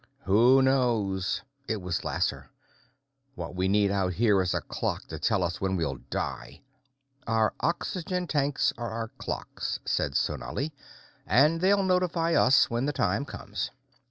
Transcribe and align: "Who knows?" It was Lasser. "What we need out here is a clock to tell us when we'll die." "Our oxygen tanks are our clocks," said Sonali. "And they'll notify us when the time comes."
"Who 0.23 0.63
knows?" 0.63 1.43
It 1.67 1.79
was 1.79 2.03
Lasser. 2.03 2.49
"What 3.35 3.53
we 3.53 3.67
need 3.67 3.91
out 3.91 4.13
here 4.13 4.41
is 4.41 4.55
a 4.55 4.61
clock 4.61 5.05
to 5.09 5.19
tell 5.19 5.43
us 5.43 5.61
when 5.61 5.75
we'll 5.75 5.99
die." 6.09 6.63
"Our 7.27 7.53
oxygen 7.59 8.25
tanks 8.25 8.73
are 8.79 8.89
our 8.89 9.09
clocks," 9.19 9.79
said 9.85 10.15
Sonali. 10.15 10.73
"And 11.27 11.61
they'll 11.61 11.83
notify 11.83 12.33
us 12.33 12.67
when 12.67 12.87
the 12.87 12.93
time 12.93 13.25
comes." 13.25 13.69